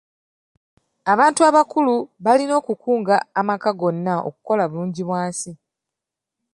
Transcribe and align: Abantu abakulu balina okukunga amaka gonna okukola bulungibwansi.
Abantu 1.13 1.41
abakulu 1.49 1.93
balina 2.25 2.53
okukunga 2.61 3.15
amaka 3.39 3.69
gonna 3.79 4.15
okukola 4.29 4.63
bulungibwansi. 4.69 5.51